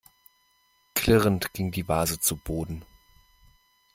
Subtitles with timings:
[0.95, 2.83] Klirrend ging die Vase zu Boden.